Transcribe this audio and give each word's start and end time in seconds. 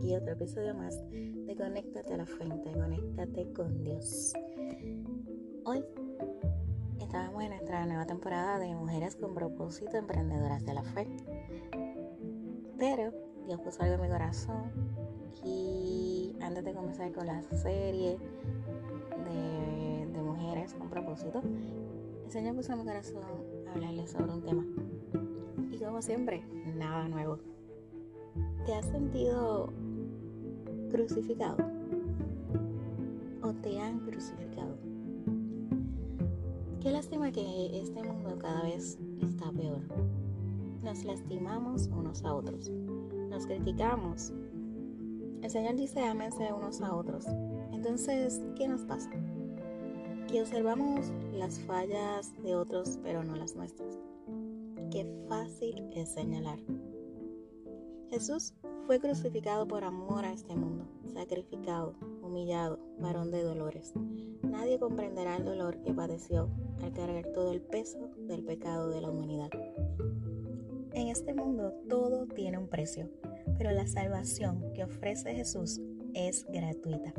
aquí 0.00 0.16
otro 0.16 0.32
episodio 0.32 0.74
más 0.74 0.98
de 1.10 1.54
Conéctate 1.58 2.14
a 2.14 2.16
la 2.16 2.24
Fuente, 2.24 2.72
Conéctate 2.72 3.52
con 3.52 3.84
Dios. 3.84 4.32
Hoy 5.66 5.84
estamos 6.98 7.42
en 7.42 7.50
nuestra 7.50 7.84
nueva 7.84 8.06
temporada 8.06 8.58
de 8.58 8.74
Mujeres 8.74 9.14
con 9.16 9.34
propósito 9.34 9.98
emprendedoras 9.98 10.64
de 10.64 10.72
la 10.72 10.82
fe. 10.82 11.06
Pero 12.78 13.12
Dios 13.46 13.60
puso 13.60 13.82
algo 13.82 13.96
en 13.96 14.00
mi 14.00 14.08
corazón 14.08 14.70
y 15.44 16.34
antes 16.40 16.64
de 16.64 16.72
comenzar 16.72 17.12
con 17.12 17.26
la 17.26 17.42
serie 17.42 18.16
de, 19.26 20.06
de 20.10 20.22
Mujeres 20.22 20.72
con 20.72 20.88
propósito, 20.88 21.42
el 22.24 22.30
Señor 22.30 22.56
puso 22.56 22.72
en 22.72 22.78
mi 22.78 22.84
corazón 22.86 23.22
hablarles 23.68 24.12
sobre 24.12 24.32
un 24.32 24.42
tema. 24.42 24.64
Y 25.70 25.78
como 25.78 26.00
siempre, 26.00 26.42
nada 26.74 27.06
nuevo 27.06 27.38
¿Te 28.66 28.74
has 28.74 28.86
sentido 28.86 29.72
crucificado? 30.90 31.56
¿O 33.42 33.52
te 33.54 33.78
han 33.80 34.00
crucificado? 34.00 34.76
Qué 36.82 36.90
lástima 36.90 37.30
que 37.30 37.80
este 37.80 38.02
mundo 38.02 38.36
cada 38.38 38.62
vez 38.64 38.98
está 39.22 39.50
peor. 39.52 39.80
Nos 40.82 41.04
lastimamos 41.04 41.88
unos 41.88 42.24
a 42.24 42.34
otros. 42.34 42.70
Nos 43.30 43.46
criticamos. 43.46 44.32
El 45.42 45.50
Señor 45.50 45.76
dice 45.76 46.02
ámense 46.02 46.52
unos 46.52 46.80
a 46.80 46.94
otros. 46.94 47.26
Entonces, 47.72 48.40
¿qué 48.56 48.68
nos 48.68 48.82
pasa? 48.84 49.10
Que 50.28 50.42
observamos 50.42 51.12
las 51.34 51.58
fallas 51.60 52.32
de 52.42 52.54
otros 52.54 52.98
pero 53.02 53.22
no 53.24 53.36
las 53.36 53.54
nuestras. 53.56 53.98
Qué 54.90 55.06
fácil 55.28 55.88
es 55.94 56.10
señalar. 56.10 56.58
Jesús 58.10 58.54
fue 58.86 59.00
crucificado 59.00 59.66
por 59.66 59.84
amor 59.84 60.24
a 60.24 60.32
este 60.32 60.54
mundo, 60.54 60.84
sacrificado, 61.12 61.94
humillado, 62.22 62.78
varón 62.98 63.30
de 63.30 63.42
dolores. 63.42 63.92
Nadie 64.42 64.78
comprenderá 64.78 65.36
el 65.36 65.44
dolor 65.44 65.80
que 65.82 65.94
padeció 65.94 66.48
al 66.82 66.92
cargar 66.92 67.26
todo 67.32 67.52
el 67.52 67.60
peso 67.60 68.10
del 68.26 68.44
pecado 68.44 68.90
de 68.90 69.00
la 69.00 69.10
humanidad. 69.10 69.50
En 70.92 71.08
este 71.08 71.34
mundo 71.34 71.72
todo 71.88 72.26
tiene 72.26 72.58
un 72.58 72.68
precio, 72.68 73.08
pero 73.56 73.70
la 73.70 73.86
salvación 73.86 74.72
que 74.74 74.84
ofrece 74.84 75.34
Jesús 75.34 75.80
es 76.14 76.46
gratuita. 76.48 77.12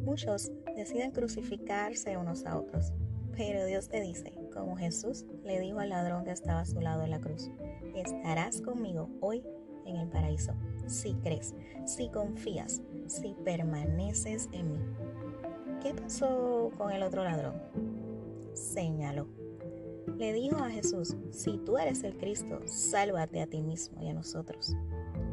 Muchos 0.00 0.50
deciden 0.76 1.10
crucificarse 1.10 2.16
unos 2.16 2.46
a 2.46 2.58
otros, 2.58 2.92
pero 3.36 3.64
Dios 3.66 3.88
te 3.88 4.00
dice, 4.00 4.32
como 4.52 4.76
Jesús 4.76 5.24
le 5.44 5.60
dijo 5.60 5.78
al 5.78 5.90
ladrón 5.90 6.24
que 6.24 6.30
estaba 6.30 6.60
a 6.60 6.66
su 6.66 6.80
lado 6.80 7.04
en 7.04 7.10
la 7.10 7.20
cruz, 7.20 7.50
estarás 7.94 8.60
conmigo 8.60 9.08
hoy 9.20 9.44
en 9.90 9.96
el 9.96 10.08
paraíso, 10.08 10.52
si 10.86 11.14
crees, 11.14 11.54
si 11.84 12.08
confías, 12.08 12.82
si 13.06 13.34
permaneces 13.44 14.48
en 14.52 14.72
mí. 14.72 14.80
¿Qué 15.82 15.94
pasó 15.94 16.70
con 16.76 16.92
el 16.92 17.02
otro 17.02 17.24
ladrón? 17.24 17.54
Señaló. 18.54 19.26
Le 20.18 20.32
dijo 20.32 20.56
a 20.56 20.70
Jesús, 20.70 21.16
si 21.30 21.58
tú 21.58 21.78
eres 21.78 22.02
el 22.04 22.16
Cristo, 22.16 22.60
sálvate 22.66 23.40
a 23.40 23.46
ti 23.46 23.62
mismo 23.62 24.02
y 24.02 24.08
a 24.08 24.14
nosotros. 24.14 24.74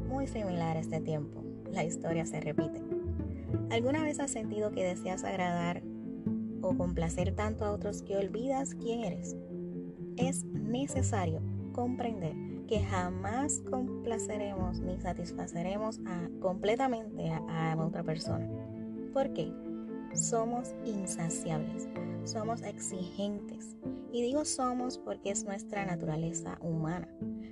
Muy 0.08 0.28
similar 0.28 0.78
a 0.78 0.80
este 0.80 1.02
tiempo, 1.02 1.44
la 1.72 1.84
historia 1.84 2.26
se 2.26 2.40
repite. 2.40 2.82
¿Alguna 3.70 4.04
vez 4.04 4.20
has 4.20 4.32
sentido 4.32 4.72
que 4.72 4.84
deseas 4.84 5.24
agradar 5.24 5.84
o 6.62 6.76
complacer 6.78 7.36
tanto 7.36 7.66
a 7.66 7.72
otros 7.72 8.02
que 8.02 8.16
olvidas 8.16 8.76
quién 8.76 9.04
eres? 9.04 9.36
Es 10.16 10.46
necesario 10.46 11.42
comprender 11.74 12.47
que 12.68 12.84
jamás 12.84 13.62
complaceremos 13.70 14.80
ni 14.80 15.00
satisfaceremos 15.00 16.00
completamente 16.42 17.32
a, 17.32 17.76
otra 17.80 18.04
persona. 18.04 18.48
¿Por 19.14 19.34
qué? 19.34 19.52
Somos 20.14 20.76
insaciables, 20.86 21.88
somos 22.24 22.62
exigentes. 22.62 23.76
Y 24.12 24.22
digo 24.22 24.46
somos 24.46 24.98
porque 24.98 25.32
es 25.32 25.46
nuestra 25.46 25.86
naturaleza 25.86 26.58
humana. 26.62 27.08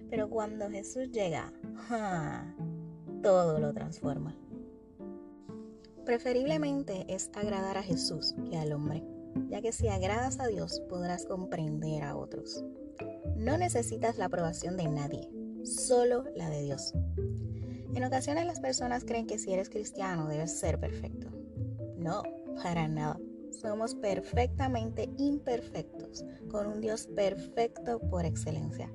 Pero 0.09 0.29
cuando 0.29 0.69
Jesús 0.69 1.11
llega, 1.11 1.51
todo 3.21 3.59
lo 3.59 3.73
transforma. 3.73 4.35
Preferiblemente 6.05 7.05
es 7.09 7.31
agradar 7.33 7.77
a 7.77 7.83
Jesús 7.83 8.35
que 8.49 8.57
al 8.57 8.73
hombre, 8.73 9.03
ya 9.49 9.61
que 9.61 9.71
si 9.71 9.87
agradas 9.87 10.39
a 10.39 10.47
Dios 10.47 10.81
podrás 10.87 11.25
comprender 11.25 12.03
a 12.03 12.15
otros. 12.15 12.63
No 13.35 13.57
necesitas 13.57 14.17
la 14.17 14.25
aprobación 14.25 14.77
de 14.77 14.87
nadie, 14.87 15.29
solo 15.63 16.25
la 16.35 16.49
de 16.49 16.63
Dios. 16.63 16.93
En 17.93 18.03
ocasiones 18.03 18.45
las 18.45 18.59
personas 18.59 19.05
creen 19.05 19.27
que 19.27 19.39
si 19.39 19.53
eres 19.53 19.69
cristiano 19.69 20.27
debes 20.27 20.59
ser 20.59 20.79
perfecto. 20.79 21.29
No, 21.97 22.23
para 22.61 22.87
nada. 22.87 23.19
Somos 23.51 23.95
perfectamente 23.95 25.09
imperfectos, 25.17 26.25
con 26.49 26.67
un 26.67 26.81
Dios 26.81 27.07
perfecto 27.07 27.99
por 27.99 28.25
excelencia, 28.25 28.91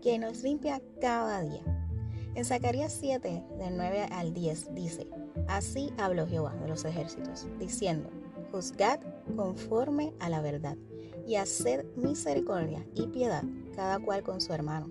que 0.00 0.18
nos 0.18 0.42
limpia 0.42 0.80
cada 1.00 1.42
día. 1.42 1.62
En 2.36 2.44
Zacarías 2.44 2.92
7, 2.92 3.44
del 3.58 3.76
9 3.76 4.06
al 4.12 4.32
10, 4.32 4.74
dice, 4.74 5.08
Así 5.48 5.92
habló 5.98 6.28
Jehová 6.28 6.54
de 6.54 6.68
los 6.68 6.84
ejércitos, 6.84 7.48
diciendo, 7.58 8.08
Juzgad 8.52 9.00
conforme 9.34 10.14
a 10.20 10.28
la 10.28 10.40
verdad 10.40 10.76
y 11.30 11.36
haced 11.36 11.84
misericordia 11.94 12.84
y 12.96 13.06
piedad 13.06 13.44
cada 13.76 14.00
cual 14.00 14.24
con 14.24 14.40
su 14.40 14.52
hermano. 14.52 14.90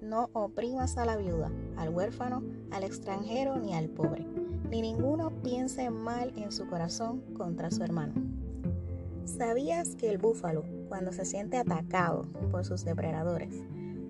No 0.00 0.30
oprimas 0.34 0.96
a 0.96 1.04
la 1.04 1.16
viuda, 1.16 1.50
al 1.76 1.88
huérfano, 1.88 2.44
al 2.70 2.84
extranjero 2.84 3.56
ni 3.56 3.74
al 3.74 3.88
pobre, 3.88 4.24
ni 4.70 4.82
ninguno 4.82 5.32
piense 5.42 5.90
mal 5.90 6.32
en 6.36 6.52
su 6.52 6.68
corazón 6.68 7.22
contra 7.34 7.72
su 7.72 7.82
hermano. 7.82 8.14
¿Sabías 9.24 9.96
que 9.96 10.08
el 10.08 10.18
búfalo, 10.18 10.62
cuando 10.88 11.12
se 11.12 11.24
siente 11.24 11.56
atacado 11.56 12.22
por 12.52 12.64
sus 12.64 12.84
depredadores, 12.84 13.52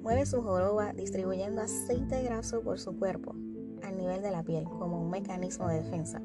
mueve 0.03 0.27
su 0.27 0.43
joroba 0.43 0.93
distribuyendo 0.93 1.63
aceite 1.63 2.23
graso 2.23 2.61
por 2.61 2.79
su 2.79 2.99
cuerpo 2.99 3.35
al 3.83 3.97
nivel 3.97 4.21
de 4.21 4.31
la 4.31 4.43
piel 4.43 4.65
como 4.65 5.01
un 5.01 5.09
mecanismo 5.09 5.67
de 5.69 5.81
defensa? 5.81 6.21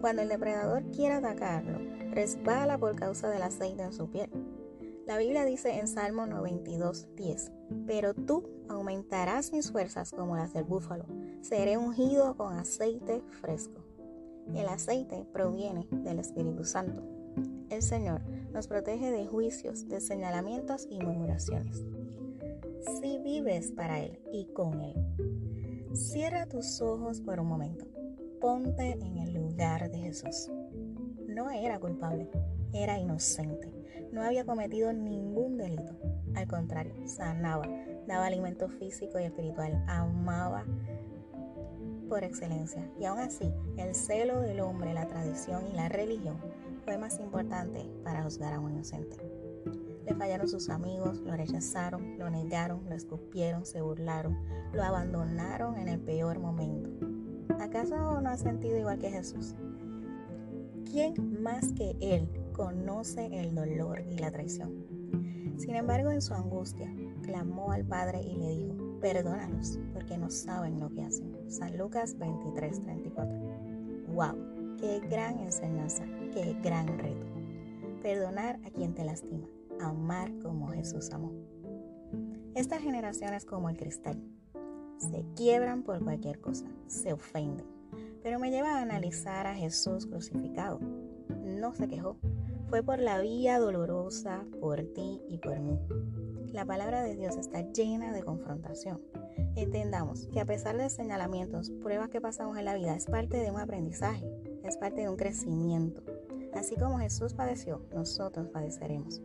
Cuando 0.00 0.22
el 0.22 0.28
depredador 0.28 0.84
quiere 0.92 1.16
atacarlo, 1.16 1.80
resbala 2.12 2.78
por 2.78 2.94
causa 2.94 3.28
del 3.28 3.42
aceite 3.42 3.82
en 3.82 3.92
su 3.92 4.08
piel. 4.08 4.30
La 5.06 5.18
Biblia 5.18 5.44
dice 5.44 5.78
en 5.78 5.86
Salmo 5.86 6.24
92, 6.26 7.08
10, 7.14 7.52
pero 7.86 8.14
tú 8.14 8.48
aumentarás 8.70 9.52
mis 9.52 9.70
fuerzas 9.70 10.12
como 10.12 10.34
las 10.34 10.54
del 10.54 10.64
búfalo, 10.64 11.04
seré 11.42 11.76
ungido 11.76 12.36
con 12.38 12.54
aceite 12.54 13.22
fresco. 13.42 13.84
El 14.54 14.66
aceite 14.66 15.26
proviene 15.30 15.86
del 15.90 16.20
Espíritu 16.20 16.64
Santo. 16.64 17.02
El 17.68 17.82
Señor 17.82 18.22
nos 18.52 18.66
protege 18.66 19.10
de 19.10 19.26
juicios, 19.26 19.88
de 19.88 20.00
señalamientos 20.00 20.86
y 20.88 20.98
murmuraciones. 20.98 21.84
Si 23.00 23.18
vives 23.18 23.72
para 23.72 24.00
Él 24.00 24.18
y 24.32 24.46
con 24.54 24.80
Él, 24.80 24.94
cierra 25.92 26.46
tus 26.46 26.80
ojos 26.80 27.20
por 27.20 27.40
un 27.40 27.48
momento. 27.48 27.84
Ponte 28.40 28.92
en 28.92 29.18
el 29.18 29.34
lugar 29.34 29.90
de 29.90 29.98
Jesús. 29.98 30.50
No 31.26 31.50
era 31.50 31.78
culpable, 31.78 32.30
era 32.74 32.98
inocente 32.98 33.72
no 34.14 34.22
había 34.22 34.44
cometido 34.44 34.92
ningún 34.92 35.58
delito. 35.58 35.92
Al 36.36 36.46
contrario, 36.46 36.94
sanaba, 37.06 37.66
daba 38.06 38.26
alimento 38.26 38.68
físico 38.68 39.18
y 39.18 39.24
espiritual, 39.24 39.84
amaba 39.88 40.64
por 42.08 42.22
excelencia. 42.22 42.88
Y 42.98 43.06
aún 43.06 43.18
así, 43.18 43.52
el 43.76 43.94
celo 43.94 44.40
del 44.40 44.60
hombre, 44.60 44.94
la 44.94 45.08
tradición 45.08 45.66
y 45.66 45.72
la 45.72 45.88
religión 45.88 46.38
fue 46.84 46.96
más 46.96 47.18
importante 47.18 47.90
para 48.04 48.22
juzgar 48.22 48.54
a 48.54 48.60
un 48.60 48.70
inocente. 48.70 49.16
Le 50.06 50.14
fallaron 50.14 50.46
sus 50.46 50.68
amigos, 50.68 51.18
lo 51.22 51.34
rechazaron, 51.34 52.18
lo 52.18 52.30
negaron, 52.30 52.88
lo 52.88 52.94
escupieron, 52.94 53.66
se 53.66 53.80
burlaron, 53.80 54.38
lo 54.72 54.84
abandonaron 54.84 55.76
en 55.76 55.88
el 55.88 55.98
peor 55.98 56.38
momento. 56.38 56.90
¿Acaso 57.58 58.20
no 58.20 58.30
ha 58.30 58.36
sentido 58.36 58.78
igual 58.78 58.98
que 58.98 59.10
Jesús? 59.10 59.56
¿Quién 60.84 61.42
más 61.42 61.72
que 61.72 61.96
Él 62.00 62.43
conoce 62.54 63.26
el 63.40 63.54
dolor 63.54 64.02
y 64.08 64.16
la 64.16 64.30
traición. 64.30 64.72
Sin 65.58 65.74
embargo, 65.74 66.10
en 66.10 66.22
su 66.22 66.34
angustia, 66.34 66.92
clamó 67.22 67.72
al 67.72 67.84
Padre 67.84 68.22
y 68.22 68.36
le 68.36 68.48
dijo, 68.50 68.74
perdónalos, 69.00 69.78
porque 69.92 70.16
no 70.16 70.30
saben 70.30 70.80
lo 70.80 70.90
que 70.90 71.02
hacen. 71.02 71.34
San 71.48 71.76
Lucas 71.76 72.16
23, 72.18 72.80
34. 72.80 73.38
¡Wow! 74.14 74.76
¡Qué 74.78 75.00
gran 75.10 75.38
enseñanza! 75.40 76.04
¡Qué 76.32 76.56
gran 76.62 76.86
reto! 76.98 77.26
Perdonar 78.02 78.58
a 78.64 78.70
quien 78.70 78.94
te 78.94 79.04
lastima, 79.04 79.46
amar 79.80 80.32
como 80.38 80.68
Jesús 80.68 81.10
amó. 81.10 81.32
Estas 82.54 82.82
generaciones 82.82 83.44
como 83.44 83.68
el 83.68 83.76
cristal 83.76 84.22
se 84.98 85.24
quiebran 85.34 85.82
por 85.82 86.02
cualquier 86.02 86.40
cosa, 86.40 86.66
se 86.86 87.12
ofenden, 87.12 87.66
pero 88.22 88.38
me 88.38 88.50
lleva 88.50 88.78
a 88.78 88.82
analizar 88.82 89.46
a 89.46 89.54
Jesús 89.54 90.06
crucificado. 90.06 90.78
No 91.44 91.74
se 91.74 91.88
quejó, 91.88 92.16
Fue 92.68 92.82
por 92.82 92.98
la 92.98 93.20
vía 93.20 93.58
dolorosa, 93.58 94.44
por 94.60 94.82
ti 94.82 95.20
y 95.28 95.38
por 95.38 95.60
mí. 95.60 95.78
La 96.52 96.64
palabra 96.64 97.02
de 97.02 97.14
Dios 97.16 97.36
está 97.36 97.60
llena 97.72 98.12
de 98.12 98.22
confrontación. 98.22 99.00
Entendamos 99.56 100.26
que 100.32 100.40
a 100.40 100.44
pesar 100.44 100.76
de 100.76 100.88
señalamientos, 100.88 101.70
pruebas 101.82 102.10
que 102.10 102.20
pasamos 102.20 102.56
en 102.58 102.64
la 102.64 102.74
vida, 102.74 102.94
es 102.94 103.06
parte 103.06 103.38
de 103.38 103.50
un 103.50 103.60
aprendizaje, 103.60 104.24
es 104.64 104.76
parte 104.76 105.02
de 105.02 105.08
un 105.08 105.16
crecimiento. 105.16 106.02
Así 106.54 106.76
como 106.76 106.98
Jesús 106.98 107.34
padeció, 107.34 107.82
nosotros 107.92 108.48
padeceremos. 108.48 109.20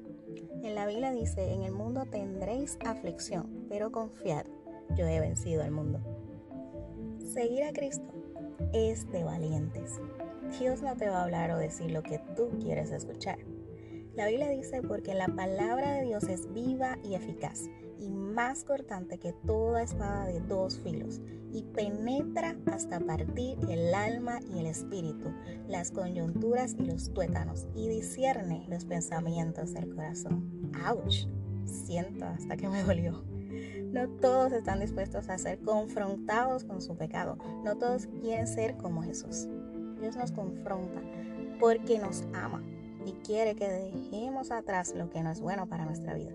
En 0.63 0.75
la 0.75 0.85
Biblia 0.85 1.11
dice, 1.11 1.53
en 1.53 1.63
el 1.63 1.71
mundo 1.71 2.05
tendréis 2.09 2.77
aflicción, 2.85 3.65
pero 3.69 3.91
confiad, 3.91 4.45
yo 4.97 5.07
he 5.07 5.19
vencido 5.19 5.63
al 5.63 5.71
mundo. 5.71 5.99
Seguir 7.33 7.63
a 7.63 7.71
Cristo 7.71 8.11
es 8.73 9.09
de 9.11 9.23
valientes. 9.23 10.01
Dios 10.57 10.81
no 10.81 10.95
te 10.95 11.09
va 11.09 11.19
a 11.19 11.23
hablar 11.23 11.51
o 11.51 11.57
decir 11.57 11.91
lo 11.91 12.01
que 12.01 12.19
tú 12.35 12.49
quieres 12.59 12.91
escuchar. 12.91 13.37
La 14.15 14.27
Biblia 14.27 14.49
dice 14.49 14.81
porque 14.81 15.13
la 15.13 15.27
palabra 15.27 15.93
de 15.93 16.05
Dios 16.05 16.23
es 16.23 16.51
viva 16.53 16.97
y 17.03 17.13
eficaz 17.15 17.69
y 17.99 18.09
más 18.09 18.63
cortante 18.63 19.17
que 19.17 19.33
toda 19.45 19.83
espada 19.83 20.25
de 20.25 20.39
dos 20.41 20.79
filos 20.79 21.21
y 21.51 21.63
penetra 21.63 22.57
hasta 22.71 22.99
partir 22.99 23.57
el 23.69 23.93
alma 23.93 24.39
y 24.53 24.59
el 24.59 24.65
espíritu, 24.65 25.29
las 25.67 25.91
coyunturas 25.91 26.75
y 26.79 26.85
los 26.85 27.13
tuétanos 27.13 27.67
y 27.75 27.87
discierne 27.87 28.65
los 28.67 28.85
pensamientos 28.85 29.73
del 29.73 29.93
corazón. 29.93 30.71
¡Auch! 30.85 31.27
Siento 31.65 32.25
hasta 32.25 32.57
que 32.57 32.67
me 32.67 32.83
dolió. 32.83 33.23
No 33.91 34.07
todos 34.07 34.51
están 34.51 34.79
dispuestos 34.79 35.29
a 35.29 35.37
ser 35.37 35.59
confrontados 35.61 36.63
con 36.63 36.81
su 36.81 36.95
pecado. 36.95 37.37
No 37.63 37.77
todos 37.77 38.07
quieren 38.21 38.47
ser 38.47 38.77
como 38.77 39.01
Jesús. 39.01 39.47
Dios 39.99 40.15
nos 40.15 40.31
confronta 40.31 41.01
porque 41.59 41.99
nos 41.99 42.23
ama 42.33 42.63
y 43.05 43.13
quiere 43.25 43.55
que 43.55 43.67
dejemos 43.67 44.51
atrás 44.51 44.93
lo 44.95 45.09
que 45.09 45.23
no 45.23 45.31
es 45.31 45.41
bueno 45.41 45.67
para 45.67 45.85
nuestra 45.85 46.13
vida. 46.13 46.31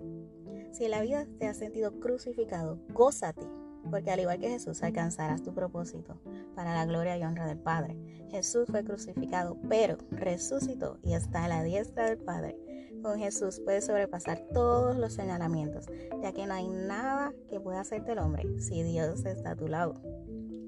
Si 0.72 0.84
en 0.84 0.90
la 0.90 1.02
vida 1.02 1.26
te 1.38 1.46
has 1.46 1.58
sentido 1.58 2.00
crucificado, 2.00 2.78
gózate, 2.92 3.42
porque 3.90 4.10
al 4.10 4.20
igual 4.20 4.38
que 4.38 4.48
Jesús 4.48 4.82
alcanzarás 4.82 5.42
tu 5.42 5.54
propósito 5.54 6.18
para 6.54 6.74
la 6.74 6.86
gloria 6.86 7.16
y 7.16 7.22
honra 7.22 7.46
del 7.46 7.58
Padre. 7.58 7.96
Jesús 8.30 8.66
fue 8.70 8.82
crucificado, 8.82 9.56
pero 9.68 9.98
resucitó 10.10 10.98
y 11.02 11.14
está 11.14 11.44
a 11.44 11.48
la 11.48 11.62
diestra 11.62 12.06
del 12.06 12.18
Padre. 12.18 12.58
Con 13.02 13.18
Jesús 13.18 13.60
puedes 13.60 13.84
sobrepasar 13.84 14.48
todos 14.52 14.96
los 14.96 15.12
señalamientos, 15.12 15.86
ya 16.22 16.32
que 16.32 16.46
no 16.46 16.54
hay 16.54 16.68
nada 16.68 17.32
que 17.50 17.60
pueda 17.60 17.80
hacerte 17.80 18.12
el 18.12 18.18
hombre 18.18 18.60
si 18.60 18.82
Dios 18.82 19.24
está 19.26 19.50
a 19.50 19.56
tu 19.56 19.68
lado. 19.68 19.94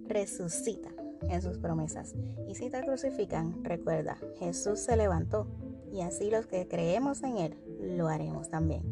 Resucita 0.06 0.90
en 1.22 1.42
sus 1.42 1.58
promesas. 1.58 2.14
Y 2.48 2.54
si 2.54 2.70
te 2.70 2.82
crucifican, 2.82 3.64
recuerda, 3.64 4.18
Jesús 4.38 4.80
se 4.80 4.96
levantó 4.96 5.46
y 5.92 6.02
así 6.02 6.30
los 6.30 6.46
que 6.46 6.68
creemos 6.68 7.22
en 7.22 7.38
Él 7.38 7.56
lo 7.80 8.08
haremos 8.08 8.48
también. 8.48 8.82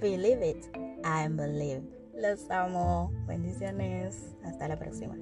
Believe 0.00 0.48
it, 0.48 0.64
I 1.04 1.28
believe. 1.28 1.82
Los 2.14 2.50
amo. 2.50 3.12
Bendiciones. 3.26 4.34
Hasta 4.44 4.68
la 4.68 4.78
próxima. 4.78 5.16